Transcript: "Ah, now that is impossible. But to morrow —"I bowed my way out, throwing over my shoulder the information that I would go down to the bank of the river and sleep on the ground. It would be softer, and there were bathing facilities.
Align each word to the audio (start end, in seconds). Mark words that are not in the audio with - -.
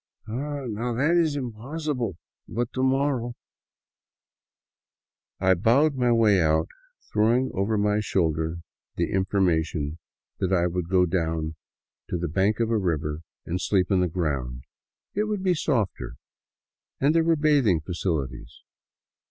"Ah, 0.27 0.65
now 0.67 0.93
that 0.95 1.15
is 1.15 1.35
impossible. 1.35 2.17
But 2.47 2.73
to 2.73 2.81
morrow 2.81 3.35
—"I 5.49 5.53
bowed 5.53 5.93
my 5.93 6.11
way 6.11 6.41
out, 6.41 6.69
throwing 7.13 7.51
over 7.53 7.77
my 7.77 7.99
shoulder 7.99 8.61
the 8.95 9.11
information 9.11 9.99
that 10.39 10.51
I 10.51 10.65
would 10.65 10.89
go 10.89 11.05
down 11.05 11.55
to 12.09 12.17
the 12.17 12.27
bank 12.27 12.59
of 12.59 12.69
the 12.69 12.77
river 12.77 13.21
and 13.45 13.61
sleep 13.61 13.91
on 13.91 13.99
the 13.99 14.07
ground. 14.07 14.63
It 15.13 15.25
would 15.25 15.43
be 15.43 15.53
softer, 15.53 16.15
and 16.99 17.13
there 17.13 17.23
were 17.23 17.35
bathing 17.35 17.79
facilities. 17.79 18.63